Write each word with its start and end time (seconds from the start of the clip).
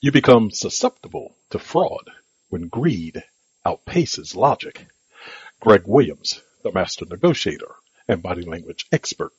You 0.00 0.12
become 0.12 0.52
susceptible 0.52 1.34
to 1.50 1.58
fraud 1.58 2.08
when 2.50 2.68
greed 2.68 3.24
outpaces 3.66 4.36
logic. 4.36 4.86
Greg 5.58 5.82
Williams, 5.86 6.40
the 6.62 6.70
master 6.70 7.04
negotiator 7.04 7.74
and 8.06 8.22
body 8.22 8.42
language 8.42 8.86
expert. 8.92 9.32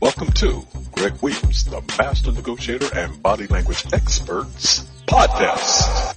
Welcome 0.00 0.32
to 0.36 0.66
Greg 0.92 1.20
Williams, 1.20 1.66
the 1.66 1.82
master 1.98 2.32
negotiator 2.32 2.88
and 2.94 3.22
body 3.22 3.46
language 3.46 3.84
experts 3.92 4.84
podcast. 5.06 6.16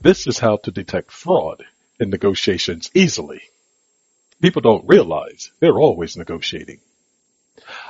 This 0.00 0.26
is 0.26 0.40
how 0.40 0.56
to 0.56 0.72
detect 0.72 1.12
fraud 1.12 1.64
in 2.00 2.10
negotiations 2.10 2.90
easily. 2.92 3.42
People 4.40 4.60
don't 4.60 4.88
realize 4.88 5.52
they're 5.60 5.78
always 5.78 6.16
negotiating. 6.16 6.80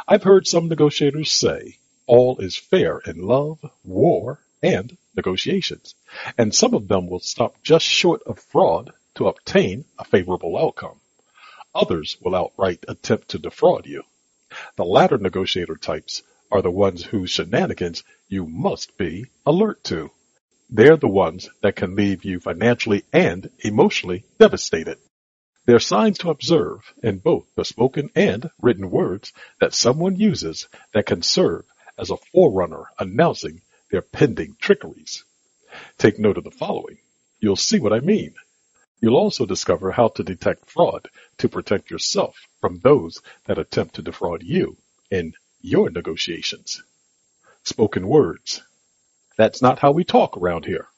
I've 0.07 0.23
heard 0.23 0.47
some 0.47 0.69
negotiators 0.69 1.33
say 1.33 1.79
all 2.07 2.37
is 2.41 2.57
fair 2.59 2.99
in 2.99 3.23
love, 3.23 3.59
war, 3.83 4.41
and 4.63 4.95
negotiations, 5.17 5.95
and 6.37 6.55
some 6.55 6.75
of 6.75 6.89
them 6.89 7.07
will 7.07 7.21
stop 7.21 7.63
just 7.63 7.87
short 7.87 8.23
of 8.25 8.39
fraud 8.39 8.93
to 9.15 9.29
obtain 9.29 9.87
a 9.99 10.05
favorable 10.05 10.59
outcome. 10.59 11.01
Others 11.75 12.19
will 12.21 12.35
outright 12.35 12.85
attempt 12.87 13.31
to 13.31 13.39
defraud 13.39 13.87
you. 13.87 14.03
The 14.77 14.85
latter 14.85 15.17
negotiator 15.17 15.77
types 15.77 16.23
are 16.53 16.63
the 16.63 16.71
ones 16.71 17.03
whose 17.03 17.31
shenanigans 17.31 18.05
you 18.29 18.47
must 18.47 18.99
be 18.99 19.25
alert 19.47 19.83
to. 19.85 20.11
They're 20.69 20.99
the 20.99 21.09
ones 21.09 21.49
that 21.63 21.77
can 21.77 21.97
leave 21.97 22.25
you 22.25 22.41
financially 22.41 23.05
and 23.13 23.51
emotionally 23.61 24.25
devastated. 24.39 24.99
They're 25.65 25.79
signs 25.79 26.19
to 26.19 26.31
observe 26.31 26.81
in 27.03 27.19
both 27.19 27.47
the 27.57 27.65
spoken 27.65 28.11
and 28.15 28.51
written 28.61 28.91
words 28.91 29.33
that 29.61 29.73
someone 29.75 30.17
uses 30.17 30.69
that 30.93 31.07
can 31.07 31.23
serve 31.23 31.65
as 31.99 32.11
a 32.11 32.19
forerunner 32.33 32.85
announcing 32.99 33.63
their 33.91 34.03
pending 34.03 34.57
trickeries. 34.61 35.25
Take 35.97 36.19
note 36.19 36.37
of 36.37 36.45
the 36.45 36.51
following. 36.51 36.99
You'll 37.41 37.57
see 37.57 37.81
what 37.81 37.95
I 37.95 38.01
mean. 38.01 38.35
You'll 39.01 39.17
also 39.17 39.47
discover 39.47 39.91
how 39.91 40.09
to 40.09 40.23
detect 40.23 40.71
fraud 40.71 41.09
to 41.39 41.49
protect 41.49 41.91
yourself 41.91 42.37
from 42.61 42.79
those 42.81 43.21
that 43.47 43.59
attempt 43.59 43.95
to 43.95 44.03
defraud 44.03 44.43
you 44.43 44.77
in 45.11 45.33
your 45.63 45.91
negotiations. 45.91 46.83
Spoken 47.63 48.07
words. 48.07 48.63
That's 49.37 49.63
not 49.63 49.79
how 49.79 49.93
we 49.93 50.05
talk 50.05 50.37
around 50.37 50.67
here. 50.67 50.89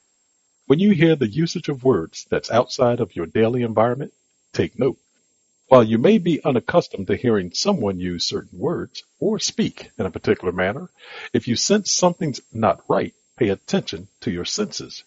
When 0.66 0.78
you 0.78 0.92
hear 0.92 1.14
the 1.14 1.28
usage 1.28 1.68
of 1.68 1.84
words 1.84 2.26
that's 2.30 2.50
outside 2.50 3.00
of 3.00 3.14
your 3.14 3.26
daily 3.26 3.62
environment, 3.62 4.14
take 4.52 4.78
note. 4.78 4.98
While 5.68 5.84
you 5.84 5.98
may 5.98 6.18
be 6.18 6.42
unaccustomed 6.42 7.06
to 7.08 7.16
hearing 7.16 7.52
someone 7.52 8.00
use 8.00 8.26
certain 8.26 8.58
words 8.58 9.02
or 9.18 9.38
speak 9.38 9.90
in 9.98 10.06
a 10.06 10.10
particular 10.10 10.52
manner, 10.52 10.88
if 11.32 11.48
you 11.48 11.56
sense 11.56 11.92
something's 11.92 12.40
not 12.52 12.82
right, 12.88 13.14
pay 13.36 13.50
attention 13.50 14.08
to 14.20 14.30
your 14.30 14.44
senses. 14.46 15.04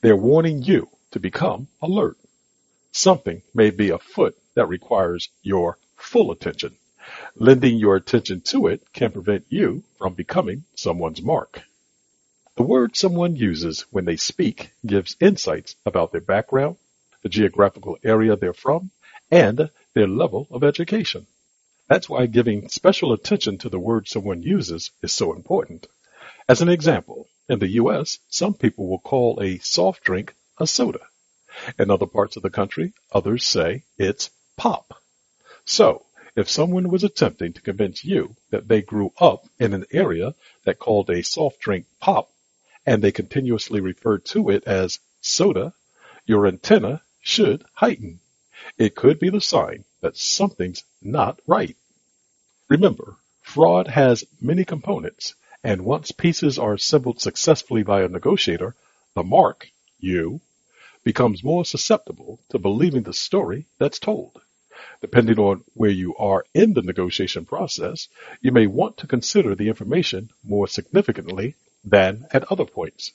They're 0.00 0.16
warning 0.16 0.62
you 0.62 0.88
to 1.12 1.20
become 1.20 1.68
alert. 1.80 2.16
Something 2.90 3.42
may 3.54 3.70
be 3.70 3.90
afoot 3.90 4.36
that 4.54 4.66
requires 4.66 5.28
your 5.42 5.78
full 5.96 6.32
attention. 6.32 6.76
Lending 7.36 7.78
your 7.78 7.96
attention 7.96 8.40
to 8.42 8.66
it 8.66 8.92
can 8.92 9.12
prevent 9.12 9.46
you 9.48 9.84
from 9.98 10.14
becoming 10.14 10.64
someone's 10.74 11.22
mark. 11.22 11.62
The 12.56 12.62
word 12.64 12.96
someone 12.96 13.36
uses 13.36 13.82
when 13.90 14.04
they 14.04 14.16
speak 14.16 14.72
gives 14.84 15.16
insights 15.20 15.76
about 15.86 16.10
their 16.12 16.20
background, 16.20 16.76
the 17.22 17.28
geographical 17.28 17.98
area 18.02 18.34
they're 18.34 18.52
from, 18.52 18.90
and 19.30 19.70
their 19.94 20.08
level 20.08 20.48
of 20.50 20.64
education. 20.64 21.26
That's 21.88 22.08
why 22.08 22.26
giving 22.26 22.68
special 22.68 23.12
attention 23.12 23.58
to 23.58 23.68
the 23.68 23.78
word 23.78 24.08
someone 24.08 24.42
uses 24.42 24.90
is 25.02 25.12
so 25.12 25.32
important. 25.32 25.86
As 26.48 26.60
an 26.60 26.68
example, 26.68 27.28
in 27.48 27.60
the 27.60 27.68
U.S., 27.82 28.18
some 28.28 28.54
people 28.54 28.88
will 28.88 28.98
call 28.98 29.40
a 29.40 29.58
soft 29.58 30.02
drink 30.02 30.34
a 30.58 30.66
soda. 30.66 31.00
In 31.78 31.90
other 31.90 32.06
parts 32.06 32.36
of 32.36 32.42
the 32.42 32.50
country, 32.50 32.92
others 33.12 33.46
say 33.46 33.84
it's 33.96 34.30
pop. 34.56 35.00
So, 35.64 36.04
if 36.38 36.48
someone 36.48 36.88
was 36.88 37.02
attempting 37.02 37.52
to 37.52 37.60
convince 37.60 38.04
you 38.04 38.36
that 38.50 38.68
they 38.68 38.80
grew 38.80 39.12
up 39.18 39.48
in 39.58 39.74
an 39.74 39.84
area 39.90 40.32
that 40.62 40.78
called 40.78 41.10
a 41.10 41.24
soft 41.24 41.58
drink 41.58 41.84
pop, 41.98 42.30
and 42.86 43.02
they 43.02 43.10
continuously 43.10 43.80
referred 43.80 44.24
to 44.24 44.48
it 44.48 44.62
as 44.64 45.00
soda, 45.20 45.74
your 46.26 46.46
antenna 46.46 47.02
should 47.20 47.64
heighten. 47.72 48.20
It 48.78 48.94
could 48.94 49.18
be 49.18 49.30
the 49.30 49.40
sign 49.40 49.84
that 50.00 50.16
something's 50.16 50.84
not 51.02 51.40
right. 51.44 51.76
Remember, 52.68 53.16
fraud 53.42 53.88
has 53.88 54.24
many 54.40 54.64
components, 54.64 55.34
and 55.64 55.84
once 55.84 56.12
pieces 56.12 56.56
are 56.56 56.74
assembled 56.74 57.20
successfully 57.20 57.82
by 57.82 58.02
a 58.02 58.08
negotiator, 58.08 58.76
the 59.14 59.24
mark, 59.24 59.72
you, 59.98 60.40
becomes 61.02 61.42
more 61.42 61.64
susceptible 61.64 62.38
to 62.50 62.60
believing 62.60 63.02
the 63.02 63.12
story 63.12 63.66
that's 63.78 63.98
told. 63.98 64.40
Depending 65.00 65.38
on 65.38 65.64
where 65.74 65.90
you 65.90 66.16
are 66.16 66.44
in 66.54 66.74
the 66.74 66.82
negotiation 66.82 67.44
process, 67.44 68.08
you 68.40 68.52
may 68.52 68.66
want 68.66 68.98
to 68.98 69.06
consider 69.06 69.54
the 69.54 69.68
information 69.68 70.30
more 70.42 70.66
significantly 70.66 71.54
than 71.84 72.26
at 72.32 72.50
other 72.50 72.64
points. 72.64 73.12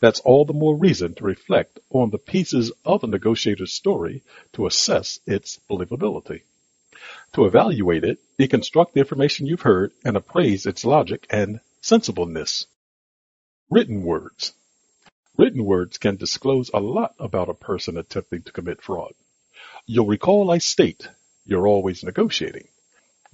That's 0.00 0.20
all 0.20 0.44
the 0.44 0.52
more 0.52 0.76
reason 0.76 1.14
to 1.14 1.24
reflect 1.24 1.80
on 1.90 2.10
the 2.10 2.18
pieces 2.18 2.70
of 2.84 3.00
the 3.00 3.08
negotiator's 3.08 3.72
story 3.72 4.22
to 4.52 4.66
assess 4.66 5.18
its 5.26 5.58
believability. 5.68 6.42
To 7.32 7.44
evaluate 7.44 8.04
it, 8.04 8.18
deconstruct 8.38 8.92
the 8.92 9.00
information 9.00 9.46
you've 9.46 9.62
heard 9.62 9.92
and 10.04 10.16
appraise 10.16 10.64
its 10.64 10.84
logic 10.84 11.26
and 11.28 11.60
sensibleness. 11.80 12.66
Written 13.68 14.04
words. 14.04 14.52
Written 15.36 15.64
words 15.64 15.98
can 15.98 16.16
disclose 16.16 16.70
a 16.72 16.78
lot 16.78 17.14
about 17.18 17.48
a 17.48 17.54
person 17.54 17.98
attempting 17.98 18.42
to 18.42 18.52
commit 18.52 18.80
fraud. 18.80 19.14
You'll 19.86 20.06
recall 20.06 20.50
I 20.50 20.58
state 20.58 21.08
you're 21.44 21.66
always 21.66 22.02
negotiating. 22.02 22.68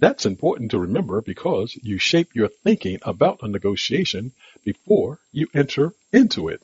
That's 0.00 0.26
important 0.26 0.72
to 0.72 0.80
remember 0.80 1.20
because 1.20 1.78
you 1.80 1.98
shape 1.98 2.34
your 2.34 2.48
thinking 2.48 2.98
about 3.02 3.42
a 3.42 3.48
negotiation 3.48 4.32
before 4.64 5.20
you 5.30 5.46
enter 5.54 5.92
into 6.12 6.48
it. 6.48 6.62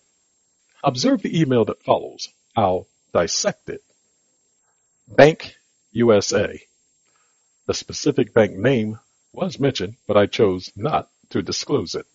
Observe 0.83 1.23
the 1.23 1.41
email 1.41 1.65
that 1.67 1.83
follows. 1.83 2.31
I'll 2.57 2.89
dissect 3.13 3.69
it. 3.69 3.83
Bank 5.07 5.55
USA. 5.93 6.61
The 7.67 7.75
specific 7.75 8.35
bank 8.35 8.57
name 8.57 8.99
was 9.33 9.61
mentioned, 9.61 9.97
but 10.09 10.17
I 10.17 10.27
chose 10.27 10.73
not 10.75 11.09
to 11.31 11.43
disclose 11.43 11.95
it. 11.95 12.07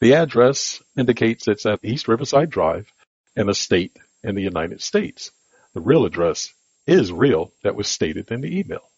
The 0.00 0.14
address 0.14 0.82
indicates 0.96 1.48
it's 1.48 1.64
at 1.64 1.84
East 1.84 2.08
Riverside 2.08 2.50
Drive 2.50 2.92
in 3.36 3.48
a 3.48 3.54
state 3.54 3.96
in 4.22 4.34
the 4.34 4.42
United 4.42 4.82
States. 4.82 5.30
The 5.74 5.80
real 5.80 6.04
address 6.04 6.52
is 6.86 7.12
real 7.12 7.52
that 7.62 7.74
was 7.74 7.88
stated 7.88 8.30
in 8.30 8.40
the 8.40 8.58
email. 8.58 8.88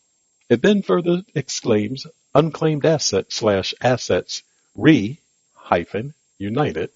It 0.49 0.63
then 0.63 0.83
further 0.83 1.23
exclaims 1.35 2.07
unclaimed 2.35 2.85
asset 2.85 3.33
slash 3.33 3.75
assets 3.81 4.43
re 4.75 5.19
hyphen 5.55 6.15
United 6.39 6.91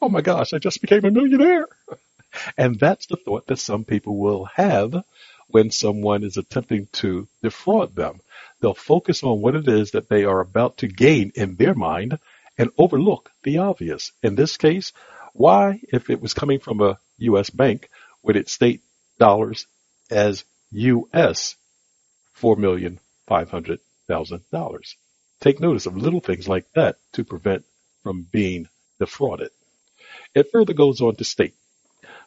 Oh 0.00 0.08
my 0.08 0.20
gosh, 0.20 0.52
I 0.52 0.58
just 0.58 0.80
became 0.80 1.04
a 1.04 1.10
millionaire. 1.10 1.66
And 2.58 2.78
that's 2.78 3.06
the 3.06 3.16
thought 3.16 3.46
that 3.46 3.58
some 3.58 3.84
people 3.84 4.18
will 4.18 4.44
have 4.56 4.94
when 5.48 5.70
someone 5.70 6.24
is 6.24 6.36
attempting 6.36 6.88
to 6.92 7.28
defraud 7.42 7.94
them. 7.94 8.20
They'll 8.60 8.74
focus 8.74 9.22
on 9.22 9.40
what 9.40 9.54
it 9.54 9.68
is 9.68 9.92
that 9.92 10.08
they 10.08 10.24
are 10.24 10.40
about 10.40 10.78
to 10.78 10.88
gain 10.88 11.32
in 11.34 11.56
their 11.56 11.74
mind 11.74 12.18
and 12.58 12.70
overlook 12.78 13.30
the 13.42 13.58
obvious. 13.58 14.12
In 14.22 14.34
this 14.34 14.56
case, 14.56 14.92
why, 15.32 15.80
if 15.92 16.10
it 16.10 16.20
was 16.20 16.34
coming 16.34 16.58
from 16.58 16.80
a 16.80 16.98
U.S. 17.18 17.50
bank, 17.50 17.88
would 18.22 18.36
it 18.36 18.48
state 18.48 18.82
dollars 19.18 19.66
as 20.10 20.44
US 20.70 21.56
$4,500,000. 22.40 24.94
Take 25.40 25.60
notice 25.60 25.86
of 25.86 25.96
little 25.96 26.20
things 26.20 26.46
like 26.48 26.66
that 26.74 26.96
to 27.12 27.24
prevent 27.24 27.64
from 28.02 28.26
being 28.30 28.68
defrauded. 28.98 29.50
It 30.34 30.50
further 30.52 30.74
goes 30.74 31.00
on 31.00 31.16
to 31.16 31.24
state 31.24 31.54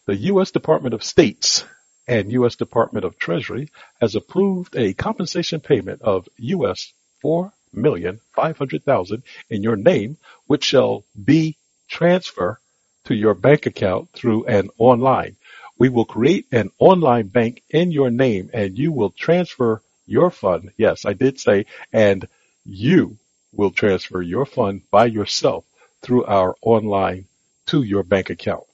the 0.06 0.16
U.S. 0.16 0.52
Department 0.52 0.94
of 0.94 1.04
States 1.04 1.66
and 2.10 2.32
U.S. 2.32 2.56
Department 2.56 3.06
of 3.06 3.20
Treasury 3.20 3.70
has 4.02 4.16
approved 4.16 4.76
a 4.76 4.94
compensation 4.94 5.60
payment 5.62 6.02
of 6.02 6.28
U.S. 6.38 6.92
four 7.22 7.54
million 7.72 8.20
five 8.34 8.58
hundred 8.58 8.84
thousand 8.84 9.22
in 9.50 9.62
your 9.62 9.76
name, 9.76 10.18
which 10.48 10.64
shall 10.64 11.06
be 11.24 11.56
transfer 11.88 12.60
to 13.06 13.14
your 13.14 13.36
bank 13.36 13.68
account 13.68 14.10
through 14.12 14.46
an 14.46 14.70
online. 14.80 15.36
We 15.78 15.90
will 15.90 16.06
create 16.06 16.48
an 16.52 16.72
online 16.80 17.28
bank 17.28 17.64
in 17.70 17.92
your 17.92 18.10
name 18.10 18.50
and 18.54 18.78
you 18.78 18.92
will 18.92 19.12
transfer 19.12 19.82
your 20.06 20.32
fund. 20.32 20.72
Yes, 20.78 21.06
I 21.06 21.14
did 21.14 21.40
say, 21.40 21.68
and 21.94 22.28
you 22.66 23.18
will 23.54 23.72
transfer 23.72 24.22
your 24.22 24.46
fund 24.46 24.82
by 24.92 25.06
yourself 25.06 25.64
through 26.02 26.26
our 26.26 26.56
online 26.62 27.26
to 27.68 27.84
your 27.84 28.04
bank 28.04 28.30
account. 28.30 28.66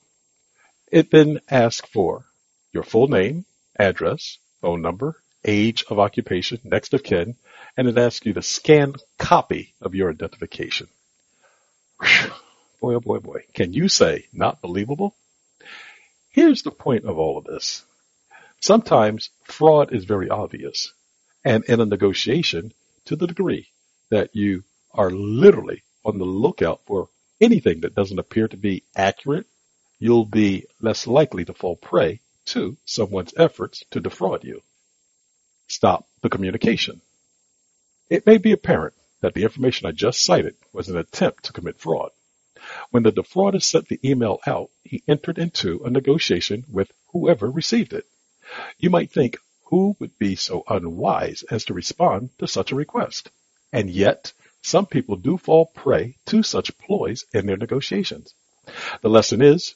It 0.91 1.11
then 1.11 1.41
asks 1.49 1.87
for 1.89 2.24
your 2.75 2.83
full 2.83 3.07
name, 3.07 3.45
address, 3.79 4.37
phone 4.61 4.81
number, 4.81 5.15
age 5.43 5.85
of 5.89 5.97
occupation, 5.97 6.59
next 6.63 6.93
of 6.93 7.01
kin, 7.01 7.35
and 7.77 7.87
it 7.87 7.97
asks 7.97 8.25
you 8.25 8.33
to 8.33 8.41
scan 8.41 8.93
copy 9.17 9.73
of 9.81 9.95
your 9.95 10.11
identification. 10.11 10.87
Whew. 12.01 12.31
Boy, 12.81 12.95
oh 12.95 12.99
boy, 12.99 13.19
boy. 13.19 13.43
Can 13.53 13.73
you 13.73 13.87
say 13.87 14.25
not 14.33 14.61
believable? 14.61 15.15
Here's 16.29 16.63
the 16.63 16.71
point 16.71 17.05
of 17.05 17.17
all 17.17 17.37
of 17.37 17.45
this. 17.45 17.85
Sometimes 18.59 19.29
fraud 19.45 19.93
is 19.93 20.03
very 20.03 20.29
obvious 20.29 20.91
and 21.45 21.63
in 21.65 21.79
a 21.79 21.85
negotiation 21.85 22.73
to 23.05 23.15
the 23.15 23.27
degree 23.27 23.67
that 24.09 24.35
you 24.35 24.63
are 24.91 25.11
literally 25.11 25.83
on 26.03 26.17
the 26.17 26.25
lookout 26.25 26.81
for 26.85 27.09
anything 27.39 27.81
that 27.81 27.95
doesn't 27.95 28.19
appear 28.19 28.47
to 28.47 28.57
be 28.57 28.83
accurate, 28.95 29.45
you'll 29.99 30.25
be 30.25 30.65
less 30.81 31.07
likely 31.07 31.45
to 31.45 31.53
fall 31.53 31.75
prey 31.75 32.19
to 32.45 32.77
someone's 32.85 33.33
efforts 33.37 33.83
to 33.91 33.99
defraud 33.99 34.43
you. 34.43 34.61
Stop 35.67 36.07
the 36.21 36.29
communication. 36.29 37.01
It 38.09 38.25
may 38.25 38.37
be 38.37 38.51
apparent 38.51 38.93
that 39.21 39.33
the 39.33 39.43
information 39.43 39.87
I 39.87 39.91
just 39.91 40.23
cited 40.23 40.55
was 40.71 40.89
an 40.89 40.97
attempt 40.97 41.45
to 41.45 41.53
commit 41.53 41.79
fraud. 41.79 42.11
When 42.91 43.03
the 43.03 43.11
defrauder 43.11 43.61
sent 43.61 43.87
the 43.87 43.99
email 44.03 44.39
out, 44.45 44.69
he 44.83 45.03
entered 45.07 45.37
into 45.37 45.83
a 45.83 45.89
negotiation 45.89 46.65
with 46.69 46.91
whoever 47.07 47.49
received 47.49 47.93
it. 47.93 48.05
You 48.77 48.89
might 48.89 49.11
think, 49.11 49.37
who 49.65 49.95
would 49.99 50.17
be 50.19 50.35
so 50.35 50.63
unwise 50.67 51.43
as 51.49 51.65
to 51.65 51.73
respond 51.73 52.29
to 52.37 52.47
such 52.47 52.71
a 52.71 52.75
request? 52.75 53.29
And 53.73 53.89
yet, 53.89 54.33
some 54.61 54.85
people 54.85 55.15
do 55.15 55.37
fall 55.37 55.65
prey 55.65 56.17
to 56.27 56.43
such 56.43 56.77
ploys 56.77 57.25
in 57.33 57.45
their 57.45 57.57
negotiations. 57.57 58.33
The 59.01 59.09
lesson 59.09 59.41
is, 59.41 59.75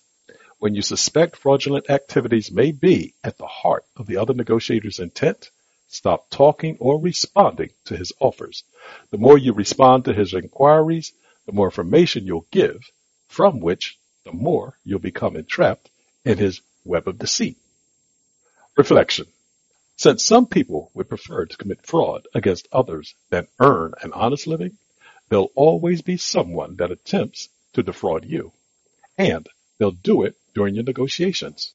when 0.59 0.75
you 0.75 0.81
suspect 0.81 1.37
fraudulent 1.37 1.89
activities 1.89 2.51
may 2.51 2.71
be 2.71 3.13
at 3.23 3.37
the 3.37 3.47
heart 3.47 3.85
of 3.95 4.05
the 4.07 4.17
other 4.17 4.33
negotiator's 4.33 4.99
intent, 4.99 5.49
stop 5.87 6.29
talking 6.29 6.77
or 6.79 6.99
responding 6.99 7.69
to 7.85 7.95
his 7.95 8.11
offers. 8.19 8.63
The 9.09 9.17
more 9.17 9.37
you 9.37 9.53
respond 9.53 10.05
to 10.05 10.13
his 10.13 10.33
inquiries, 10.33 11.13
the 11.45 11.53
more 11.53 11.67
information 11.67 12.25
you'll 12.25 12.45
give, 12.51 12.91
from 13.29 13.61
which 13.61 13.97
the 14.25 14.33
more 14.33 14.77
you'll 14.83 14.99
become 14.99 15.37
entrapped 15.37 15.89
in 16.25 16.37
his 16.37 16.61
web 16.83 17.07
of 17.07 17.17
deceit. 17.17 17.57
Reflection. 18.77 19.27
Since 19.95 20.25
some 20.25 20.45
people 20.45 20.91
would 20.93 21.09
prefer 21.09 21.45
to 21.45 21.57
commit 21.57 21.85
fraud 21.85 22.27
against 22.35 22.67
others 22.71 23.15
than 23.29 23.47
earn 23.59 23.93
an 24.01 24.11
honest 24.13 24.45
living, 24.45 24.77
there'll 25.29 25.51
always 25.55 26.01
be 26.01 26.17
someone 26.17 26.75
that 26.77 26.91
attempts 26.91 27.49
to 27.73 27.83
defraud 27.83 28.25
you. 28.25 28.51
And 29.17 29.47
they'll 29.77 29.91
do 29.91 30.23
it 30.23 30.35
during 30.53 30.75
your 30.75 30.83
negotiations. 30.83 31.73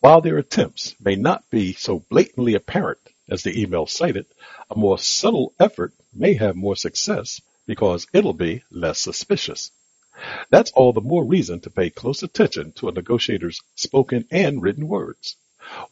While 0.00 0.20
their 0.20 0.38
attempts 0.38 0.94
may 1.00 1.16
not 1.16 1.48
be 1.50 1.72
so 1.72 2.00
blatantly 2.10 2.54
apparent 2.54 3.00
as 3.28 3.42
the 3.42 3.60
email 3.60 3.86
cited, 3.86 4.26
a 4.70 4.76
more 4.76 4.98
subtle 4.98 5.54
effort 5.58 5.94
may 6.12 6.34
have 6.34 6.54
more 6.54 6.76
success 6.76 7.40
because 7.66 8.06
it'll 8.12 8.32
be 8.32 8.62
less 8.70 8.98
suspicious. 8.98 9.70
That's 10.50 10.70
all 10.72 10.92
the 10.92 11.00
more 11.00 11.24
reason 11.24 11.60
to 11.60 11.70
pay 11.70 11.90
close 11.90 12.22
attention 12.22 12.72
to 12.72 12.88
a 12.88 12.92
negotiator's 12.92 13.60
spoken 13.74 14.26
and 14.30 14.62
written 14.62 14.88
words. 14.88 15.36